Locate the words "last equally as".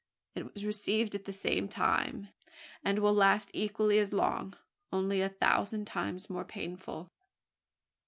3.13-4.11